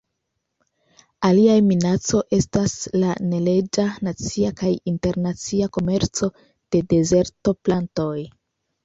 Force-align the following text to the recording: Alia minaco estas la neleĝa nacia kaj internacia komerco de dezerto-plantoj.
Alia 1.27 1.57
minaco 1.65 2.21
estas 2.37 2.73
la 3.03 3.11
neleĝa 3.33 3.85
nacia 4.07 4.49
kaj 4.63 4.71
internacia 4.93 5.69
komerco 5.77 6.31
de 6.77 6.83
dezerto-plantoj. 6.95 8.17